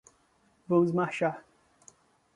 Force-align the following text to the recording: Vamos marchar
Vamos 0.67 0.91
marchar 0.91 1.45